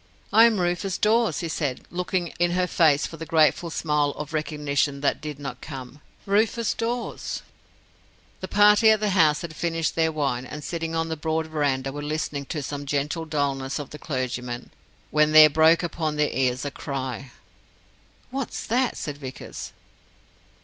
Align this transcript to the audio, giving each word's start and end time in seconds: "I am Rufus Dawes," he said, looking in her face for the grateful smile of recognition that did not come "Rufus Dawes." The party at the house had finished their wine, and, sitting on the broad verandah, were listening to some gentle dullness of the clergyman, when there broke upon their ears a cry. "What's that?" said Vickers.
"I 0.33 0.45
am 0.45 0.59
Rufus 0.59 0.97
Dawes," 0.97 1.41
he 1.41 1.47
said, 1.47 1.81
looking 1.91 2.29
in 2.39 2.53
her 2.53 2.65
face 2.65 3.05
for 3.05 3.17
the 3.17 3.25
grateful 3.27 3.69
smile 3.69 4.15
of 4.17 4.33
recognition 4.33 5.01
that 5.01 5.21
did 5.21 5.37
not 5.37 5.61
come 5.61 6.01
"Rufus 6.25 6.73
Dawes." 6.73 7.43
The 8.39 8.47
party 8.47 8.89
at 8.89 8.99
the 8.99 9.11
house 9.11 9.41
had 9.43 9.55
finished 9.55 9.93
their 9.93 10.11
wine, 10.11 10.43
and, 10.43 10.63
sitting 10.63 10.95
on 10.95 11.09
the 11.09 11.15
broad 11.15 11.45
verandah, 11.45 11.91
were 11.91 12.01
listening 12.01 12.45
to 12.47 12.63
some 12.63 12.87
gentle 12.87 13.25
dullness 13.25 13.77
of 13.77 13.91
the 13.91 13.99
clergyman, 13.99 14.71
when 15.11 15.33
there 15.33 15.51
broke 15.51 15.83
upon 15.83 16.15
their 16.15 16.31
ears 16.31 16.65
a 16.65 16.71
cry. 16.71 17.29
"What's 18.31 18.65
that?" 18.65 18.97
said 18.97 19.19
Vickers. 19.19 19.71